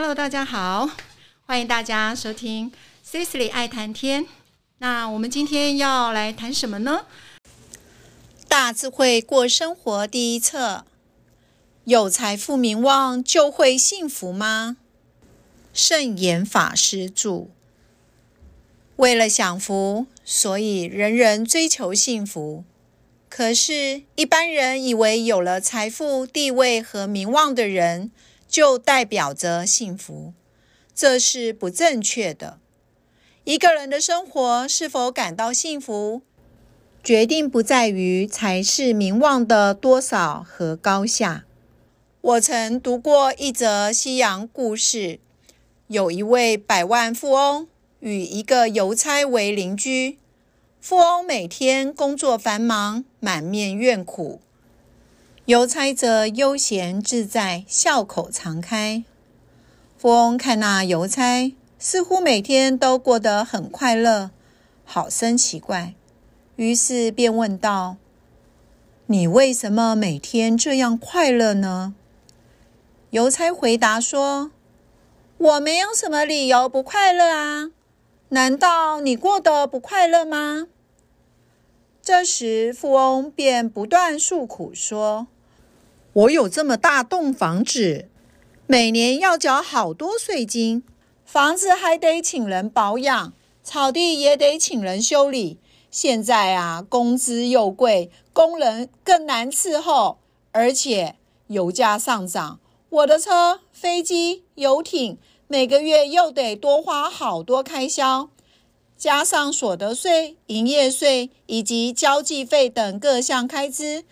[0.00, 0.88] Hello，大家好，
[1.44, 2.70] 欢迎大家收听
[3.04, 4.26] Cecily 爱谈天。
[4.78, 7.04] 那我们今天要来谈什么呢？
[8.46, 10.84] 大智慧过生活第一册：
[11.82, 14.76] 有财富名望就会幸福吗？
[15.74, 17.48] 圣严法师著。
[18.94, 22.62] 为了享福，所以人人追求幸福。
[23.28, 28.12] 可是，一般人以为有了财富、地位和名望的人，
[28.48, 30.32] 就代表着幸福，
[30.94, 32.58] 这是不正确的。
[33.44, 36.22] 一个人的生活是否感到幸福，
[37.04, 41.44] 决定不在于财势名望的多少和高下。
[42.20, 45.20] 我曾读过一则西洋故事，
[45.86, 47.68] 有一位百万富翁
[48.00, 50.18] 与一个邮差为邻居。
[50.80, 54.40] 富翁每天工作繁忙，满面怨苦。
[55.48, 59.02] 邮差则悠闲自在，笑口常开。
[59.96, 64.30] 富翁看那邮差似乎每天都过得很快乐，
[64.84, 65.94] 好生奇怪，
[66.56, 67.96] 于是便问道
[69.08, 71.94] ：“你为什么每天这样快乐呢？”
[73.08, 74.50] 邮差回答说
[75.38, 77.70] ：“我没有什么理由不快乐啊，
[78.28, 80.66] 难道你过得不快乐吗？”
[82.04, 85.26] 这时，富翁便不断诉苦说。
[86.14, 88.08] 我有这么大栋房子，
[88.66, 90.82] 每年要缴好多税金，
[91.24, 95.58] 房子还得请人保养，草地也得请人修理。
[95.90, 100.18] 现在啊，工资又贵，工人更难伺候，
[100.52, 101.16] 而且
[101.48, 108.30] 油价上涨，我的车、飞机、游艇每个月又得多花好多开销，
[108.96, 114.04] 加上所得税、营业税以及交际费等各项开支。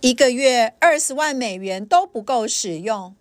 [0.00, 3.16] 一个月二十万美元都不够使用，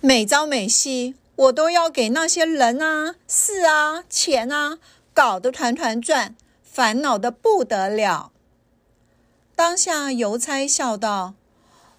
[0.00, 4.78] 每朝每夕我都要给那些人啊、事啊、钱啊
[5.12, 8.30] 搞得团团转，烦恼的不得了。
[9.56, 11.34] 当下邮差笑道：“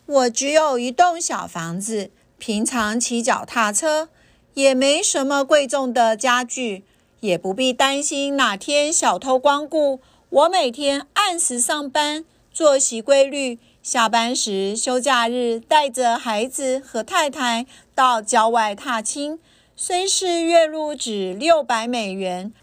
[0.05, 4.07] 我只有一栋小房子，平常骑脚踏车，
[4.53, 6.85] 也没什么贵重的家具，
[7.19, 9.99] 也不必担心哪天小偷光顾。
[10.29, 12.23] 我每天按时上班，
[12.53, 19.37] 作息规律。”下班时，休假日带着孩子和太太到郊外踏青，
[19.75, 22.53] 虽是月入只六百美元，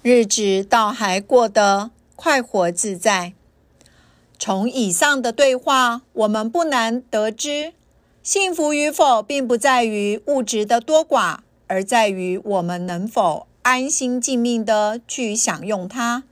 [0.00, 3.34] 日子倒还过得快活自在。
[4.38, 7.74] 从以上的对话，我们不难得知，
[8.22, 16.24] 幸福与否并不在于物质的多寡，而在于我们能否安心静命的去享用它。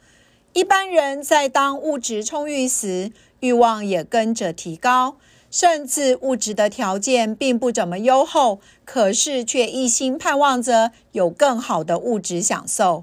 [0.55, 5.17] 一般人在当物质充裕时，欲望也跟着提高，
[5.51, 13.03] 甚至物质的条件并不怎么优厚，可是却一心盼望着有更好的物质享受，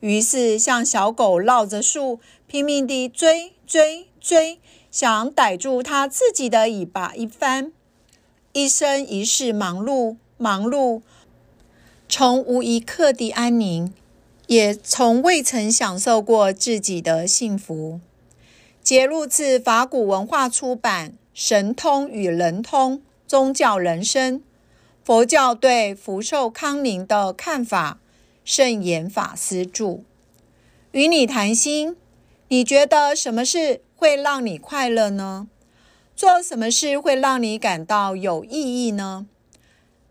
[0.00, 4.58] 于是像小狗绕着树拼命地追追追，
[4.90, 7.70] 想逮住它自己的尾巴一番，
[8.54, 11.02] 一生一世忙碌忙碌，
[12.08, 13.92] 从无一刻的安宁，
[14.46, 18.00] 也从未曾享受过自己的幸福。
[18.84, 24.40] 节录自法古文化出版《神通与人通：宗教人生》，
[25.02, 27.98] 佛教对福寿康宁的看法。
[28.44, 30.00] 圣严法师著。
[30.92, 31.96] 与你谈心，
[32.48, 35.48] 你觉得什么事会让你快乐呢？
[36.14, 39.26] 做什么事会让你感到有意义呢？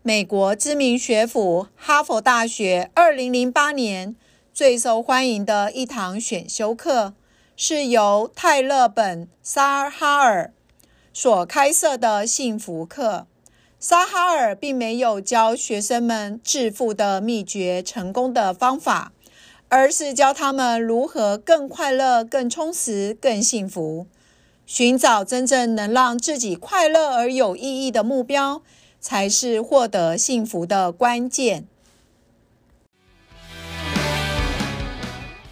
[0.02, 4.16] 美国知名学府哈佛大学二零零八年
[4.52, 7.14] 最受欢迎的一堂选修课。
[7.56, 10.52] 是由泰勒本沙哈尔
[11.12, 13.26] 所开设的幸福课。
[13.78, 19.12] 沙哈尔并没有教学生们致富的秘诀、成功的方法，
[19.68, 24.06] 而是教他们如何更快乐、更充实、更幸福。
[24.66, 28.62] 寻找真正能让自己快乐而有意义的目标，
[28.98, 31.66] 才是获得幸福的关键。